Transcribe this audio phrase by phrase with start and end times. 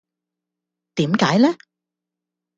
[0.95, 1.55] 點解呢